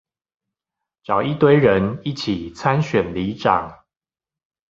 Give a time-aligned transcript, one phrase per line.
[1.03, 3.85] 找一堆人一起參選里長